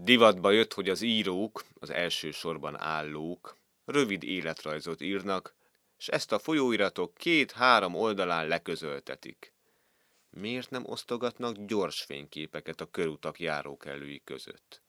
Divatba 0.00 0.50
jött, 0.50 0.72
hogy 0.74 0.88
az 0.88 1.02
írók, 1.02 1.64
az 1.80 1.90
első 1.90 2.30
sorban 2.30 2.80
állók, 2.80 3.56
rövid 3.84 4.22
életrajzot 4.22 5.00
írnak, 5.00 5.54
és 5.98 6.08
ezt 6.08 6.32
a 6.32 6.38
folyóiratok 6.38 7.14
két-három 7.14 7.94
oldalán 7.94 8.46
leközöltetik. 8.46 9.52
Miért 10.30 10.70
nem 10.70 10.82
osztogatnak 10.86 11.56
gyors 11.56 12.02
fényképeket 12.02 12.80
a 12.80 12.90
körutak 12.90 13.40
járókelői 13.40 14.22
között? 14.24 14.82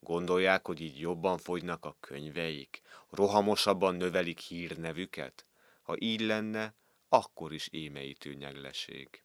Gondolják, 0.00 0.66
hogy 0.66 0.80
így 0.80 1.00
jobban 1.00 1.38
fogynak 1.38 1.84
a 1.84 1.96
könyveik, 2.00 2.80
rohamosabban 3.10 3.94
növelik 3.94 4.38
hírnevüket? 4.38 5.46
Ha 5.82 5.94
így 5.98 6.20
lenne, 6.20 6.74
akkor 7.08 7.52
is 7.52 7.68
émeítő 7.68 8.34
nyegleség. 8.34 9.23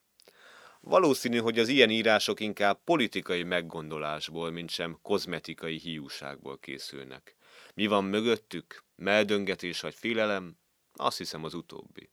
Valószínű, 0.82 1.38
hogy 1.38 1.60
az 1.60 1.68
ilyen 1.68 1.90
írások 1.90 2.40
inkább 2.40 2.84
politikai 2.84 3.44
meggondolásból, 3.44 4.52
mint 4.52 4.70
sem 4.70 4.98
kozmetikai 5.02 5.78
hiúságból 5.78 6.60
készülnek. 6.60 7.36
Mi 7.74 7.88
van 7.88 8.04
mögöttük? 8.04 8.84
Meldöngetés 8.96 9.82
vagy 9.82 9.96
félelem? 9.96 10.58
Azt 10.94 11.18
hiszem 11.18 11.44
az 11.44 11.54
utóbbi. 11.54 12.10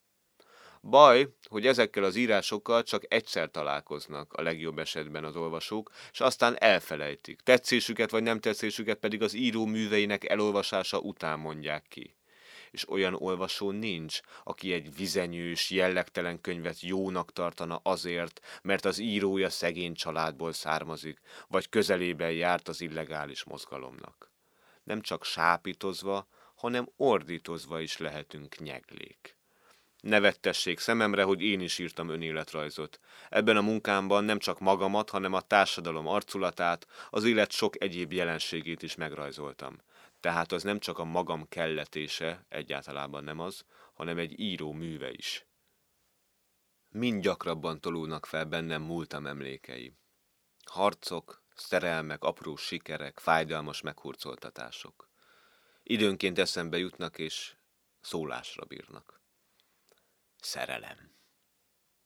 Baj, 0.83 1.29
hogy 1.49 1.67
ezekkel 1.67 2.05
az 2.05 2.17
írásokkal 2.17 2.83
csak 2.83 3.03
egyszer 3.09 3.51
találkoznak 3.51 4.33
a 4.33 4.43
legjobb 4.43 4.79
esetben 4.79 5.25
az 5.25 5.37
olvasók, 5.37 5.91
és 6.13 6.21
aztán 6.21 6.57
elfelejtik. 6.59 7.41
Tetszésüket 7.41 8.11
vagy 8.11 8.23
nem 8.23 8.41
tetszésüket 8.41 8.99
pedig 8.99 9.23
az 9.23 9.35
író 9.35 9.67
műveinek 9.67 10.29
elolvasása 10.29 10.99
után 10.99 11.39
mondják 11.39 11.85
ki 11.89 12.17
és 12.77 12.89
olyan 12.89 13.15
olvasó 13.15 13.71
nincs, 13.71 14.21
aki 14.45 14.73
egy 14.73 14.97
vizenyős, 14.97 15.71
jellegtelen 15.71 16.41
könyvet 16.41 16.81
jónak 16.81 17.33
tartana 17.33 17.81
azért, 17.83 18.61
mert 18.63 18.85
az 18.85 18.99
írója 18.99 19.51
szegény 19.51 19.95
családból 19.95 20.53
származik, 20.53 21.21
vagy 21.49 21.69
közelében 21.69 22.33
járt 22.33 22.69
az 22.69 22.81
illegális 22.81 23.45
mozgalomnak. 23.45 24.31
Nem 24.83 25.01
csak 25.01 25.25
sápítozva, 25.25 26.29
hanem 26.55 26.89
ordítozva 26.97 27.81
is 27.81 27.97
lehetünk 27.97 28.59
nyeglék. 28.59 29.36
Ne 30.07 30.21
vettessék 30.21 30.79
szememre, 30.79 31.23
hogy 31.23 31.43
én 31.43 31.61
is 31.61 31.79
írtam 31.79 32.09
önéletrajzot. 32.09 33.01
Ebben 33.29 33.57
a 33.57 33.61
munkámban 33.61 34.25
nem 34.25 34.39
csak 34.39 34.61
magamat, 34.61 35.11
hanem 35.11 35.33
a 35.33 35.41
társadalom 35.41 36.07
arculatát, 36.07 36.87
az 37.11 37.25
élet 37.25 37.51
sok 37.51 37.83
egyéb 37.83 38.13
jelenségét 38.13 38.83
is 38.83 38.95
megrajzoltam. 38.95 39.81
Tehát 40.21 40.53
az 40.53 40.63
nem 40.63 40.79
csak 40.79 40.99
a 40.99 41.05
magam 41.05 41.49
kelletése, 41.49 42.45
egyáltalában 42.49 43.25
nem 43.25 43.41
az, 43.41 43.65
hanem 43.95 44.19
egy 44.19 44.41
író 44.41 44.73
műve 44.73 45.11
is. 45.11 45.47
Mind 46.89 47.23
gyakrabban 47.23 47.81
tolulnak 47.81 48.27
fel 48.27 48.45
bennem 48.45 48.83
múltam 48.83 49.27
emlékei. 49.27 49.93
Harcok, 50.65 51.43
szerelmek, 51.55 52.25
apró 52.25 52.57
sikerek, 52.57 53.19
fájdalmas 53.19 53.81
meghurcoltatások. 53.81 55.09
Időnként 55.83 56.39
eszembe 56.39 56.79
jutnak 56.79 57.19
és 57.19 57.57
szólásra 58.01 58.65
bírnak. 58.65 59.16
Szerelem. 60.41 61.15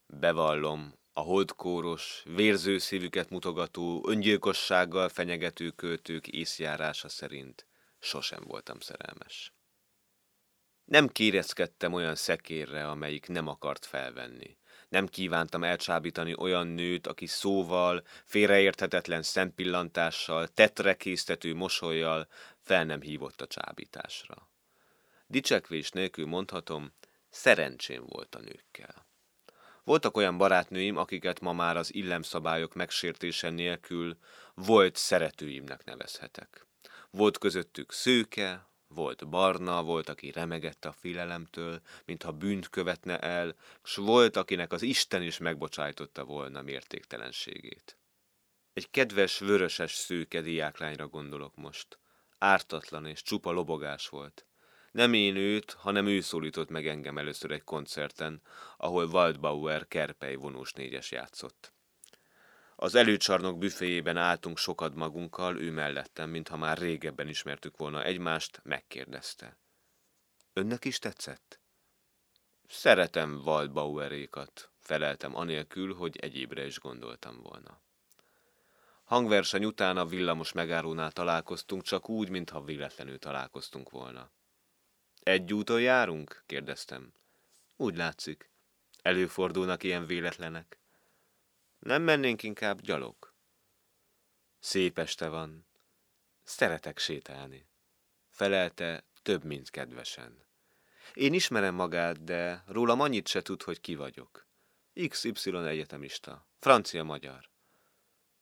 Bevallom, 0.07 0.99
a 1.13 1.21
holdkóros, 1.21 2.23
vérző 2.25 2.79
szívüket 2.79 3.31
mutogató, 3.31 4.09
öngyilkossággal 4.09 5.09
fenyegető 5.09 5.71
költők 5.71 6.29
észjárása 6.29 7.09
szerint 7.09 7.67
sosem 7.99 8.43
voltam 8.47 8.81
szerelmes. 8.81 9.53
Nem 10.85 11.09
kérezkedtem 11.09 11.93
olyan 11.93 12.15
szekérre, 12.15 12.89
amelyik 12.89 13.29
nem 13.29 13.47
akart 13.49 13.87
felvenni. 13.87 14.59
Nem 14.89 15.07
kívántam 15.07 15.65
elcsábítani 15.65 16.35
olyan 16.37 16.67
nőt, 16.67 17.07
aki 17.07 17.27
szóval, 17.27 18.03
félreérthetetlen 18.25 19.23
szempillantással, 19.23 20.49
tetrekésztető 20.49 21.55
mosolyjal 21.55 22.29
fel 22.59 22.85
nem 22.85 23.01
hívott 23.01 23.41
a 23.41 23.47
csábításra. 23.47 24.51
Dicsekvés 25.27 25.91
nélkül 25.91 26.27
mondhatom, 26.27 26.93
szerencsém 27.31 28.05
volt 28.07 28.35
a 28.35 28.41
nőkkel. 28.41 29.09
Voltak 29.85 30.17
olyan 30.17 30.37
barátnőim, 30.37 30.97
akiket 30.97 31.41
ma 31.41 31.53
már 31.53 31.77
az 31.77 31.95
illemszabályok 31.95 32.75
megsértése 32.75 33.51
nélkül 33.51 34.19
volt 34.55 34.97
szeretőimnek 34.97 35.85
nevezhetek. 35.85 36.67
Volt 37.11 37.39
közöttük 37.39 37.93
szőke, 37.93 38.69
volt 38.89 39.29
barna, 39.29 39.83
volt, 39.83 40.09
aki 40.09 40.31
remegett 40.31 40.85
a 40.85 40.93
félelemtől, 40.93 41.81
mintha 42.05 42.33
bűnt 42.33 42.69
követne 42.69 43.19
el, 43.19 43.55
s 43.83 43.97
volt, 43.97 44.37
akinek 44.37 44.73
az 44.73 44.83
Isten 44.83 45.23
is 45.23 45.39
megbocsájtotta 45.39 46.25
volna 46.25 46.63
mértéktelenségét. 46.63 47.99
Egy 48.73 48.91
kedves, 48.91 49.39
vöröses 49.39 49.93
szőke 49.93 50.41
diáklányra 50.41 51.09
gondolok 51.09 51.57
most. 51.57 51.99
Ártatlan 52.39 53.07
és 53.07 53.23
csupa 53.23 53.51
lobogás 53.51 54.09
volt. 54.09 54.47
Nem 54.91 55.13
én 55.13 55.37
őt, 55.37 55.73
hanem 55.73 56.07
ő 56.07 56.21
szólított 56.21 56.69
meg 56.69 56.87
engem 56.87 57.19
először 57.19 57.51
egy 57.51 57.65
koncerten, 57.65 58.43
ahol 58.77 59.05
Waldbauer 59.05 59.89
Kerpej 59.89 60.35
vonós 60.35 60.73
négyes 60.73 61.11
játszott. 61.11 61.73
Az 62.77 62.95
előcsarnok 62.95 63.59
büféjében 63.59 64.17
álltunk 64.17 64.59
sokat 64.59 64.95
magunkkal, 64.95 65.61
ő 65.61 65.71
mellettem, 65.71 66.31
mintha 66.31 66.57
már 66.57 66.79
régebben 66.79 67.29
ismertük 67.29 67.77
volna 67.77 68.05
egymást, 68.05 68.61
megkérdezte. 68.65 69.57
Önnek 70.53 70.85
is 70.85 70.99
tetszett? 70.99 71.61
Szeretem 72.69 73.41
Waldbauerékat, 73.45 74.71
feleltem 74.79 75.37
anélkül, 75.37 75.95
hogy 75.95 76.17
egyébre 76.17 76.67
is 76.67 76.79
gondoltam 76.79 77.41
volna. 77.43 77.81
Hangverseny 79.05 79.65
után 79.65 79.97
a 79.97 80.07
villamos 80.07 80.53
megárónál 80.53 81.13
találkoztunk, 81.13 81.83
csak 81.83 82.09
úgy, 82.09 82.29
mintha 82.29 82.65
véletlenül 82.65 83.19
találkoztunk 83.19 83.91
volna. 83.91 84.31
Egy 85.23 85.53
úton 85.53 85.81
járunk? 85.81 86.43
kérdeztem. 86.47 87.13
Úgy 87.77 87.97
látszik. 87.97 88.51
Előfordulnak 89.03 89.83
ilyen 89.83 90.07
véletlenek. 90.07 90.79
Nem 91.79 92.03
mennénk 92.03 92.43
inkább 92.43 92.81
gyalog? 92.81 93.35
Szép 94.59 94.99
este 94.99 95.29
van. 95.29 95.67
Szeretek 96.43 96.99
sétálni. 96.99 97.69
Felelte 98.29 99.05
több, 99.23 99.45
mint 99.45 99.71
kedvesen. 99.71 100.45
Én 101.15 101.35
ismerem 101.35 101.75
magát, 101.75 102.25
de 102.25 102.65
rólam 102.67 103.01
annyit 103.01 103.29
se 103.29 103.43
tud, 103.43 103.63
hogy 103.63 103.81
ki 103.81 103.95
vagyok. 103.95 104.47
XY 105.09 105.57
egyetemista, 105.57 106.47
francia-magyar. 106.59 107.51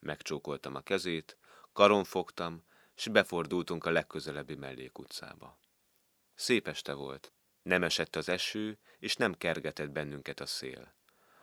Megcsókoltam 0.00 0.74
a 0.74 0.80
kezét, 0.80 1.38
karon 1.72 2.04
fogtam, 2.04 2.64
s 2.94 3.08
befordultunk 3.08 3.84
a 3.84 3.90
legközelebbi 3.90 4.54
mellékutcába. 4.54 5.58
Szép 6.38 6.68
este 6.68 6.92
volt. 6.92 7.32
Nem 7.62 7.82
esett 7.82 8.16
az 8.16 8.28
eső, 8.28 8.78
és 8.98 9.16
nem 9.16 9.34
kergetett 9.34 9.90
bennünket 9.90 10.40
a 10.40 10.46
szél. 10.46 10.94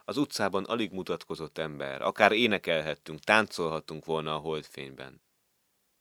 Az 0.05 0.17
utcában 0.17 0.63
alig 0.63 0.91
mutatkozott 0.91 1.57
ember, 1.57 2.01
akár 2.01 2.31
énekelhettünk, 2.31 3.19
táncolhattunk 3.19 4.05
volna 4.05 4.35
a 4.35 4.39
holdfényben. 4.39 5.21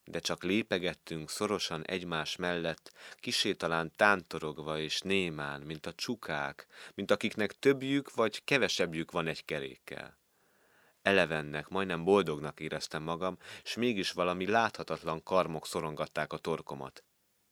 De 0.04 0.18
csak 0.18 0.42
lépegettünk 0.42 1.30
szorosan 1.30 1.84
egymás 1.84 2.36
mellett, 2.36 2.92
kisé 3.16 3.54
talán 3.54 3.92
tántorogva 3.96 4.78
és 4.78 5.00
némán, 5.00 5.60
mint 5.60 5.86
a 5.86 5.94
csukák, 5.94 6.66
mint 6.94 7.10
akiknek 7.10 7.52
többjük 7.52 8.14
vagy 8.14 8.44
kevesebbjük 8.44 9.10
van 9.10 9.26
egy 9.26 9.44
kerékkel. 9.44 10.18
Elevennek, 11.02 11.68
majdnem 11.68 12.04
boldognak 12.04 12.60
éreztem 12.60 13.02
magam, 13.02 13.38
és 13.62 13.74
mégis 13.74 14.12
valami 14.12 14.46
láthatatlan 14.46 15.22
karmok 15.22 15.66
szorongatták 15.66 16.32
a 16.32 16.38
torkomat. 16.38 17.04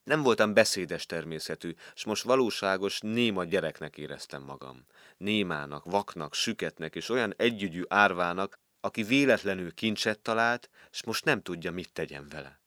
Nem 0.04 0.22
voltam 0.22 0.54
beszédes 0.54 1.06
természetű, 1.06 1.74
és 1.94 2.04
most 2.04 2.22
valóságos, 2.22 3.00
néma 3.00 3.44
gyereknek 3.44 3.96
éreztem 3.96 4.42
magam. 4.42 4.86
Némának, 5.16 5.84
vaknak, 5.84 6.34
süketnek 6.34 6.94
és 6.94 7.08
olyan 7.08 7.34
együgyű 7.36 7.82
árvának, 7.88 8.58
aki 8.80 9.02
véletlenül 9.02 9.74
kincset 9.74 10.18
talált, 10.18 10.70
és 10.91 11.04
most 11.04 11.24
nem 11.24 11.42
tudja, 11.42 11.72
mit 11.72 11.92
tegyen 11.92 12.28
vele. 12.28 12.60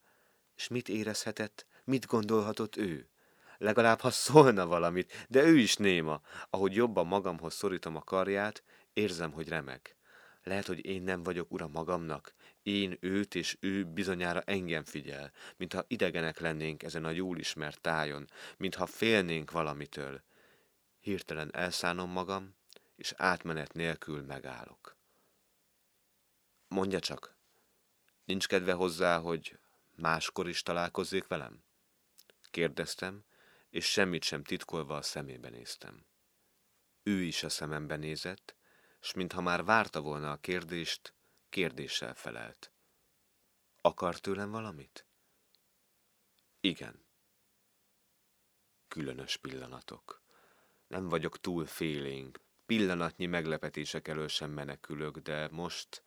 És 0.55 0.67
mit 0.67 0.89
érezhetett, 0.89 1.65
mit 1.83 2.05
gondolhatott 2.05 2.75
ő? 2.75 3.09
Legalább, 3.57 3.99
ha 3.99 4.09
szólna 4.09 4.65
valamit, 4.67 5.25
de 5.29 5.43
ő 5.43 5.57
is 5.57 5.75
néma. 5.75 6.21
Ahogy 6.49 6.75
jobban 6.75 7.07
magamhoz 7.07 7.53
szorítom 7.53 7.95
a 7.95 8.03
karját, 8.03 8.63
érzem, 8.93 9.31
hogy 9.31 9.47
remeg. 9.47 9.95
Lehet, 10.43 10.65
hogy 10.65 10.85
én 10.85 11.01
nem 11.01 11.23
vagyok 11.23 11.51
ura 11.51 11.67
magamnak, 11.67 12.33
én 12.65 12.97
őt 12.99 13.35
és 13.35 13.57
ő 13.59 13.85
bizonyára 13.85 14.41
engem 14.41 14.83
figyel, 14.83 15.31
mintha 15.57 15.85
idegenek 15.87 16.39
lennénk 16.39 16.83
ezen 16.83 17.05
a 17.05 17.09
jól 17.09 17.37
ismert 17.37 17.81
tájon, 17.81 18.29
mintha 18.57 18.85
félnénk 18.85 19.51
valamitől. 19.51 20.23
Hirtelen 20.99 21.55
elszánom 21.55 22.09
magam, 22.09 22.55
és 22.95 23.13
átmenet 23.17 23.73
nélkül 23.73 24.21
megállok. 24.21 24.97
Mondja 26.67 26.99
csak, 26.99 27.35
nincs 28.23 28.47
kedve 28.47 28.73
hozzá, 28.73 29.19
hogy 29.19 29.59
máskor 29.95 30.47
is 30.47 30.61
találkozzék 30.61 31.27
velem? 31.27 31.63
Kérdeztem, 32.51 33.25
és 33.69 33.91
semmit 33.91 34.23
sem 34.23 34.43
titkolva 34.43 34.95
a 34.95 35.01
szemébe 35.01 35.49
néztem. 35.49 36.05
Ő 37.03 37.21
is 37.21 37.43
a 37.43 37.49
szemembe 37.49 37.95
nézett, 37.95 38.55
s 38.99 39.13
mintha 39.13 39.41
már 39.41 39.63
várta 39.63 40.01
volna 40.01 40.31
a 40.31 40.37
kérdést, 40.37 41.13
kérdéssel 41.49 42.13
felelt. 42.13 42.71
Akar 43.81 44.19
tőlem 44.19 44.51
valamit? 44.51 45.05
Igen. 46.59 47.05
Különös 48.87 49.37
pillanatok. 49.37 50.21
Nem 50.87 51.09
vagyok 51.09 51.39
túl 51.39 51.65
félénk. 51.65 52.39
Pillanatnyi 52.65 53.25
meglepetések 53.25 54.07
elől 54.07 54.27
sem 54.27 54.51
menekülök, 54.51 55.17
de 55.17 55.47
most, 55.51 56.03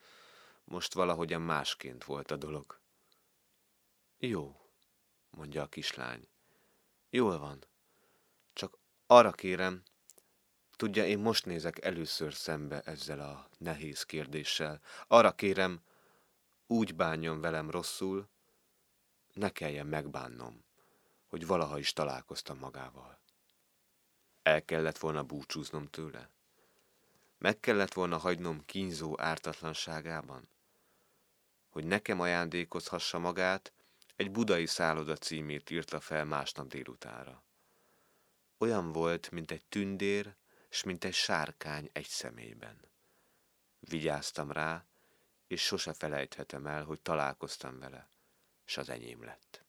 most 0.64 0.94
valahogyan 0.94 1.42
másként 1.42 2.04
volt 2.04 2.30
a 2.30 2.36
dolog. 2.36 2.80
Jó, 4.18 4.70
mondja 5.30 5.62
a 5.62 5.68
kislány. 5.68 6.28
Jól 7.10 7.38
van. 7.38 7.64
Csak 8.52 8.78
arra 9.06 9.32
kérem, 9.32 9.82
tudja, 10.78 11.06
én 11.06 11.18
most 11.18 11.44
nézek 11.44 11.84
először 11.84 12.34
szembe 12.34 12.80
ezzel 12.80 13.20
a 13.20 13.48
nehéz 13.58 14.02
kérdéssel. 14.02 14.80
Arra 15.06 15.32
kérem, 15.32 15.80
úgy 16.66 16.94
bánjon 16.94 17.40
velem 17.40 17.70
rosszul, 17.70 18.28
ne 19.32 19.50
kelljen 19.50 19.86
megbánnom, 19.86 20.64
hogy 21.26 21.46
valaha 21.46 21.78
is 21.78 21.92
találkoztam 21.92 22.58
magával. 22.58 23.18
El 24.42 24.64
kellett 24.64 24.98
volna 24.98 25.22
búcsúznom 25.22 25.86
tőle? 25.86 26.30
Meg 27.38 27.60
kellett 27.60 27.92
volna 27.92 28.16
hagynom 28.16 28.64
kínzó 28.64 29.20
ártatlanságában? 29.20 30.48
Hogy 31.68 31.84
nekem 31.84 32.20
ajándékozhassa 32.20 33.18
magát, 33.18 33.72
egy 34.16 34.30
budai 34.30 34.66
szálloda 34.66 35.16
címét 35.16 35.70
írta 35.70 36.00
fel 36.00 36.24
másnap 36.24 36.68
délutára. 36.68 37.42
Olyan 38.58 38.92
volt, 38.92 39.30
mint 39.30 39.50
egy 39.50 39.64
tündér, 39.64 40.36
s 40.68 40.82
mint 40.82 41.04
egy 41.04 41.14
sárkány 41.14 41.90
egy 41.92 42.06
személyben. 42.06 42.80
Vigyáztam 43.80 44.52
rá, 44.52 44.84
és 45.46 45.62
sose 45.62 45.92
felejthetem 45.92 46.66
el, 46.66 46.84
hogy 46.84 47.00
találkoztam 47.00 47.78
vele, 47.78 48.08
s 48.64 48.76
az 48.76 48.88
enyém 48.88 49.24
lett. 49.24 49.64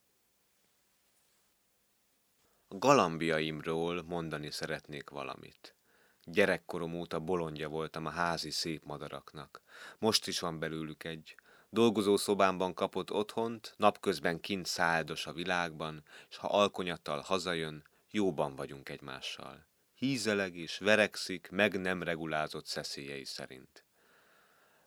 Galambiaimról 2.67 4.03
mondani 4.03 4.51
szeretnék 4.51 5.09
valamit. 5.09 5.75
Gyerekkorom 6.23 6.93
óta 6.93 7.19
bolondja 7.19 7.69
voltam 7.69 8.05
a 8.05 8.09
házi 8.09 8.49
szép 8.49 8.83
madaraknak. 8.85 9.61
Most 9.99 10.27
is 10.27 10.39
van 10.39 10.59
belőlük 10.59 11.03
egy. 11.03 11.35
Dolgozó 11.69 12.17
szobámban 12.17 12.73
kapott 12.73 13.11
otthont, 13.11 13.73
napközben 13.77 14.39
kint 14.39 14.65
száldos 14.65 15.27
a 15.27 15.33
világban, 15.33 16.03
és 16.29 16.37
ha 16.37 16.47
alkonyattal 16.47 17.19
hazajön, 17.21 17.83
jóban 18.11 18.55
vagyunk 18.55 18.89
egymással. 18.89 19.68
Hízeleg 19.99 20.55
és 20.55 20.77
verekszik, 20.77 21.49
meg 21.51 21.79
nem 21.79 22.03
regulázott 22.03 22.65
szeszélyei 22.65 23.25
szerint. 23.25 23.83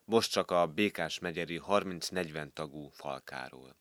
Most 0.04 0.30
csak 0.30 0.50
a 0.50 0.66
Békás 0.66 1.18
megyeri 1.18 1.60
30-40 1.66 2.52
tagú 2.52 2.88
falkáról. 2.88 3.76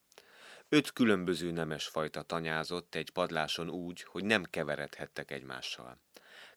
Öt 0.69 0.91
különböző 0.91 1.51
nemes 1.51 1.87
fajta 1.87 2.21
tanyázott 2.21 2.95
egy 2.95 3.09
padláson 3.09 3.69
úgy, 3.69 4.01
hogy 4.01 4.23
nem 4.23 4.43
keveredhettek 4.43 5.31
egymással. 5.31 5.97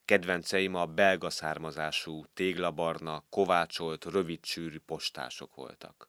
Kedvenceim 0.04 0.74
a 0.74 0.86
belga 0.86 1.30
származású, 1.30 2.24
téglabarna, 2.34 3.24
kovácsolt, 3.30 4.04
rövidcsűrű 4.04 4.78
postások 4.78 5.54
voltak. 5.54 6.08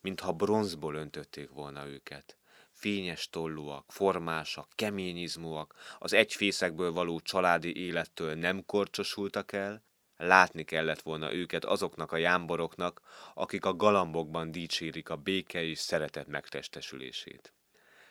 Mintha 0.00 0.32
bronzból 0.32 0.94
öntötték 0.94 1.50
volna 1.50 1.86
őket. 1.86 2.36
Fényes 2.82 3.28
tollúak, 3.30 3.92
formásak, 3.92 4.68
keményizmúak, 4.74 5.74
az 5.98 6.12
egyfészekből 6.12 6.92
való 6.92 7.20
családi 7.20 7.76
élettől 7.76 8.34
nem 8.34 8.64
korcsosultak 8.66 9.52
el, 9.52 9.82
Látni 10.16 10.64
kellett 10.64 11.00
volna 11.02 11.32
őket 11.32 11.64
azoknak 11.64 12.12
a 12.12 12.16
jámboroknak, 12.16 13.00
akik 13.34 13.64
a 13.64 13.76
galambokban 13.76 14.50
dicsérik 14.50 15.08
a 15.08 15.16
béke 15.16 15.62
és 15.62 15.78
szeretet 15.78 16.26
megtestesülését. 16.26 17.52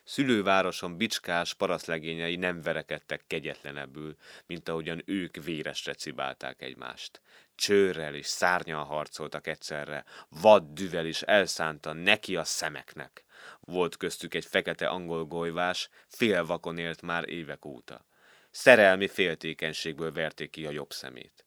Szülővároson 0.04 0.98
bicskás 0.98 1.54
paraszlegényei 1.54 2.36
nem 2.36 2.62
verekedtek 2.62 3.24
kegyetlenebbül, 3.28 4.16
mint 4.46 4.70
ahogyan 4.70 5.02
ők 5.06 5.44
véresre 5.44 5.94
cibálták 5.94 6.62
egymást. 6.62 7.22
Csőrrel 7.56 8.16
és 8.16 8.26
szárnyal 8.26 8.84
harcoltak 8.84 9.48
egyszerre, 9.48 10.06
vad 10.30 10.64
düvel 10.74 11.06
is 11.06 11.22
elszánta 11.22 11.94
neki 11.94 12.36
a 12.36 12.44
szemeknek. 12.44 13.26
Volt 13.60 13.98
köztük 13.98 14.34
egy 14.34 14.46
fekete 14.46 14.88
angol 14.88 15.26
golyvás, 15.26 15.90
félvakon 16.08 16.78
élt 16.78 17.02
már 17.02 17.30
évek 17.30 17.66
óta. 17.66 18.06
Szerelmi 18.52 19.08
féltékenységből 19.08 20.12
verték 20.12 20.50
ki 20.50 20.66
a 20.66 20.72
jobb 20.72 20.92
szemét 20.92 21.46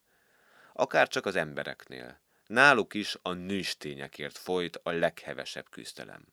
akár 0.77 1.07
csak 1.07 1.25
az 1.25 1.35
embereknél. 1.35 2.19
Náluk 2.47 2.93
is 2.93 3.17
a 3.21 3.33
nőstényekért 3.33 4.37
folyt 4.37 4.79
a 4.83 4.91
leghevesebb 4.91 5.69
küzdelem. 5.69 6.25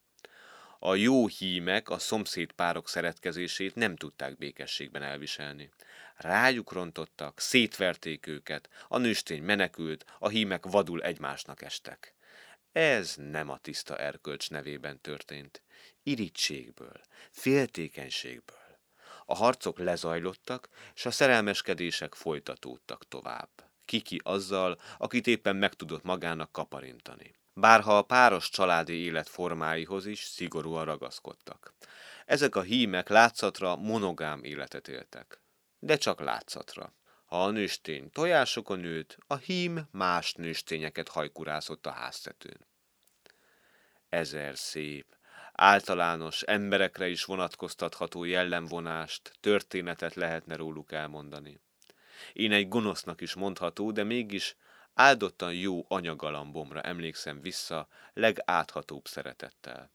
A 0.78 0.94
jó 0.94 1.26
hímek 1.26 1.90
a 1.90 1.98
szomszéd 1.98 2.52
párok 2.52 2.88
szeretkezését 2.88 3.74
nem 3.74 3.96
tudták 3.96 4.38
békességben 4.38 5.02
elviselni. 5.02 5.70
Rájuk 6.16 6.72
rontottak, 6.72 7.40
szétverték 7.40 8.26
őket, 8.26 8.68
a 8.88 8.98
nőstény 8.98 9.42
menekült, 9.42 10.04
a 10.18 10.28
hímek 10.28 10.66
vadul 10.66 11.02
egymásnak 11.02 11.62
estek. 11.62 12.14
Ez 12.72 13.14
nem 13.16 13.48
a 13.48 13.58
tiszta 13.58 13.96
erkölcs 13.96 14.50
nevében 14.50 15.00
történt. 15.00 15.62
Irítségből, 16.02 17.00
féltékenységből. 17.30 18.78
A 19.26 19.34
harcok 19.34 19.78
lezajlottak, 19.78 20.68
és 20.94 21.06
a 21.06 21.10
szerelmeskedések 21.10 22.14
folytatódtak 22.14 23.08
tovább 23.08 23.70
kiki 23.84 24.20
azzal, 24.24 24.78
akit 24.98 25.26
éppen 25.26 25.56
meg 25.56 25.74
tudott 25.74 26.02
magának 26.02 26.52
kaparintani. 26.52 27.34
Bárha 27.54 27.98
a 27.98 28.02
páros 28.02 28.48
családi 28.48 28.92
élet 28.92 29.28
formáihoz 29.28 30.06
is 30.06 30.20
szigorúan 30.20 30.84
ragaszkodtak. 30.84 31.74
Ezek 32.26 32.56
a 32.56 32.62
hímek 32.62 33.08
látszatra 33.08 33.76
monogám 33.76 34.44
életet 34.44 34.88
éltek. 34.88 35.40
De 35.78 35.96
csak 35.96 36.20
látszatra. 36.20 36.92
Ha 37.32 37.44
a 37.44 37.50
nőstény 37.50 38.10
tojásokon 38.10 38.78
nőtt, 38.78 39.18
a 39.26 39.36
hím 39.36 39.88
más 39.90 40.34
nőstényeket 40.34 41.08
hajkurászott 41.08 41.86
a 41.86 41.90
háztetőn. 41.90 42.66
Ezer 44.08 44.56
szép, 44.56 45.16
általános, 45.52 46.42
emberekre 46.42 47.08
is 47.08 47.24
vonatkoztatható 47.24 48.24
jellemvonást, 48.24 49.32
történetet 49.40 50.14
lehetne 50.14 50.56
róluk 50.56 50.92
elmondani. 50.92 51.60
Én 52.32 52.52
egy 52.52 52.68
gonosznak 52.68 53.20
is 53.20 53.34
mondható, 53.34 53.90
de 53.90 54.04
mégis 54.04 54.56
áldottan 54.94 55.54
jó 55.54 55.84
anyagalambomra 55.88 56.80
emlékszem 56.80 57.40
vissza 57.40 57.88
legáthatóbb 58.12 59.06
szeretettel. 59.06 59.90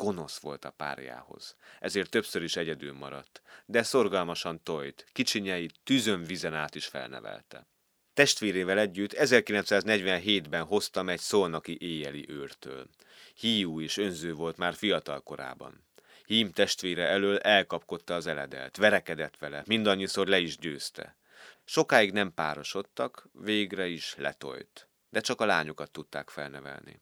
Gonosz 0.00 0.38
volt 0.38 0.64
a 0.64 0.70
párjához, 0.70 1.56
ezért 1.80 2.10
többször 2.10 2.42
is 2.42 2.56
egyedül 2.56 2.92
maradt, 2.92 3.42
de 3.66 3.82
szorgalmasan 3.82 4.62
tojt, 4.62 5.06
kicsinyei 5.12 5.70
tűzön 5.84 6.22
vizen 6.24 6.54
át 6.54 6.74
is 6.74 6.86
felnevelte. 6.86 7.66
Testvérével 8.14 8.78
együtt 8.78 9.12
1947-ben 9.16 10.64
hoztam 10.64 11.08
egy 11.08 11.20
szolnaki 11.20 11.76
éjjeli 11.80 12.24
őrtől. 12.28 12.88
Hiú 13.34 13.80
és 13.80 13.96
önző 13.96 14.34
volt 14.34 14.56
már 14.56 14.74
fiatal 14.74 15.20
korában. 15.20 15.86
Hím 16.24 16.52
testvére 16.52 17.06
elől 17.06 17.38
elkapkodta 17.38 18.14
az 18.14 18.26
eledelt, 18.26 18.76
verekedett 18.76 19.36
vele, 19.38 19.62
mindannyiszor 19.66 20.26
le 20.26 20.38
is 20.38 20.58
győzte. 20.58 21.16
Sokáig 21.64 22.12
nem 22.12 22.34
párosodtak, 22.34 23.28
végre 23.32 23.86
is 23.86 24.14
letolt, 24.16 24.88
de 25.10 25.20
csak 25.20 25.40
a 25.40 25.46
lányokat 25.46 25.90
tudták 25.90 26.30
felnevelni. 26.30 27.00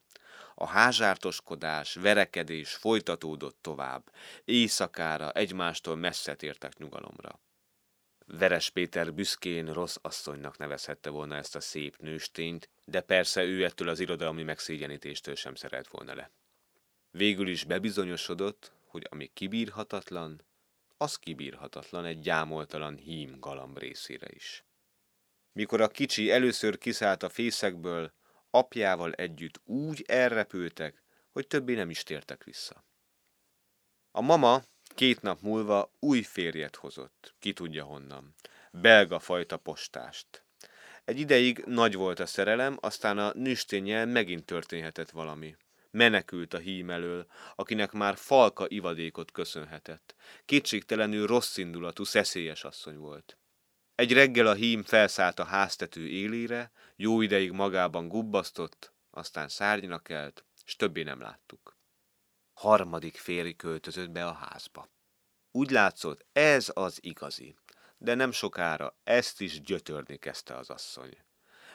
A 0.61 0.67
házsártoskodás, 0.67 1.95
verekedés 1.95 2.75
folytatódott 2.75 3.59
tovább, 3.61 4.13
éjszakára 4.45 5.31
egymástól 5.31 5.97
messze 5.97 6.35
tértek 6.35 6.79
nyugalomra. 6.79 7.41
Veres 8.27 8.71
Péter 8.71 9.15
büszkén 9.15 9.73
rossz 9.73 9.97
asszonynak 10.03 10.59
nevezhette 10.59 11.11
volna 11.11 11.37
ezt 11.37 11.57
a 11.57 11.61
szép 11.61 11.97
nőstényt, 11.97 12.69
de 12.85 13.01
persze 13.01 13.43
ő 13.45 13.65
ettől 13.65 13.89
az 13.89 14.01
irodalmi 14.01 14.43
megszégyenítéstől 14.43 15.35
sem 15.35 15.55
szeret 15.55 15.89
volna 15.89 16.15
le. 16.15 16.31
Végül 17.11 17.49
is 17.49 17.65
bebizonyosodott, 17.65 18.73
hogy 18.87 19.07
ami 19.11 19.31
kibírhatatlan, 19.35 20.45
az 20.97 21.17
kibírhatatlan 21.17 22.05
egy 22.05 22.21
gyámoltalan 22.21 22.97
hím 22.97 23.41
galamb 23.41 23.79
részére 23.79 24.29
is. 24.31 24.65
Mikor 25.53 25.81
a 25.81 25.89
kicsi 25.89 26.31
először 26.31 26.79
kiszállt 26.79 27.23
a 27.23 27.29
fészekből, 27.29 28.13
apjával 28.51 29.13
együtt 29.13 29.61
úgy 29.65 30.05
elrepültek, 30.07 31.03
hogy 31.33 31.47
többé 31.47 31.75
nem 31.75 31.91
is 31.91 32.03
tértek 32.03 32.45
vissza. 32.45 32.85
A 34.11 34.21
mama 34.21 34.63
két 34.95 35.23
nap 35.23 35.41
múlva 35.41 35.93
új 35.99 36.23
férjet 36.23 36.77
hozott, 36.77 37.35
ki 37.39 37.53
tudja 37.53 37.85
honnan, 37.85 38.35
belga 38.71 39.19
fajta 39.19 39.57
postást. 39.57 40.45
Egy 41.05 41.19
ideig 41.19 41.63
nagy 41.67 41.95
volt 41.95 42.21
a 42.21 42.27
szerelem, 42.27 42.77
aztán 42.81 43.19
a 43.19 43.33
nőstényel 43.35 44.07
megint 44.07 44.45
történhetett 44.45 45.11
valami 45.11 45.57
menekült 45.91 46.55
a 46.55 46.59
hím 46.59 46.91
elől, 46.91 47.27
akinek 47.55 47.93
már 47.93 48.17
falka 48.17 48.65
ivadékot 48.69 49.31
köszönhetett. 49.31 50.15
Kétségtelenül 50.45 51.27
rosszindulatú, 51.27 52.05
szeszélyes 52.05 52.65
asszony 52.65 52.97
volt. 52.97 53.39
Egy 53.99 54.13
reggel 54.13 54.47
a 54.47 54.55
hím 54.55 54.83
felszállt 54.83 55.39
a 55.39 55.45
háztető 55.45 56.09
élére, 56.09 56.71
jó 56.97 57.21
ideig 57.21 57.51
magában 57.53 58.09
gubbasztott, 58.09 58.93
aztán 59.11 59.49
szárnyra 59.49 59.99
kelt, 59.99 60.45
s 60.65 60.77
többé 60.77 61.03
nem 61.03 61.21
láttuk. 61.21 61.77
Harmadik 62.53 63.17
férj 63.17 63.53
költözött 63.53 64.11
be 64.11 64.27
a 64.27 64.33
házba. 64.33 64.91
Úgy 65.51 65.71
látszott, 65.71 66.27
ez 66.33 66.71
az 66.75 66.99
igazi. 67.01 67.57
De 67.97 68.15
nem 68.15 68.33
sokára 68.33 68.97
ezt 69.05 69.41
is 69.41 69.61
gyötörni 69.61 70.17
kezdte 70.17 70.57
az 70.57 70.71
asszony. 70.71 71.19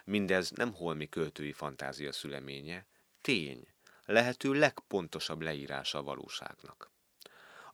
Mindez 0.03 0.49
nem 0.49 0.73
holmi 0.73 1.09
költői 1.09 1.51
fantázia 1.51 2.11
szüleménye, 2.11 2.87
tény, 3.21 3.67
lehető 4.05 4.53
legpontosabb 4.53 5.41
leírása 5.41 5.97
a 5.97 6.03
valóságnak. 6.03 6.92